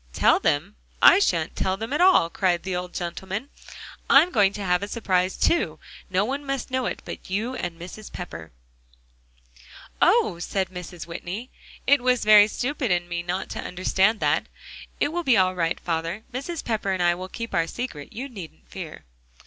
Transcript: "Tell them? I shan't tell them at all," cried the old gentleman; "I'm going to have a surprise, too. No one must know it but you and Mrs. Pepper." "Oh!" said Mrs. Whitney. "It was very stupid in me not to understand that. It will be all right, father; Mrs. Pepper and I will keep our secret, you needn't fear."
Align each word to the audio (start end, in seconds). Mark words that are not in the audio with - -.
"Tell 0.13 0.39
them? 0.39 0.77
I 0.99 1.19
shan't 1.19 1.55
tell 1.55 1.77
them 1.77 1.93
at 1.93 2.01
all," 2.01 2.27
cried 2.31 2.63
the 2.63 2.75
old 2.75 2.91
gentleman; 2.95 3.49
"I'm 4.09 4.31
going 4.31 4.51
to 4.53 4.63
have 4.65 4.81
a 4.81 4.87
surprise, 4.87 5.37
too. 5.37 5.77
No 6.09 6.25
one 6.25 6.43
must 6.43 6.71
know 6.71 6.87
it 6.87 7.03
but 7.05 7.29
you 7.29 7.53
and 7.53 7.79
Mrs. 7.79 8.11
Pepper." 8.11 8.51
"Oh!" 10.01 10.39
said 10.39 10.69
Mrs. 10.69 11.05
Whitney. 11.05 11.51
"It 11.85 12.01
was 12.01 12.25
very 12.25 12.47
stupid 12.47 12.89
in 12.89 13.07
me 13.07 13.21
not 13.21 13.47
to 13.51 13.59
understand 13.59 14.19
that. 14.21 14.47
It 14.99 15.09
will 15.09 15.21
be 15.23 15.37
all 15.37 15.53
right, 15.53 15.79
father; 15.79 16.23
Mrs. 16.33 16.63
Pepper 16.65 16.91
and 16.91 17.03
I 17.03 17.13
will 17.13 17.29
keep 17.29 17.53
our 17.53 17.67
secret, 17.67 18.11
you 18.11 18.27
needn't 18.27 18.67
fear." 18.71 19.05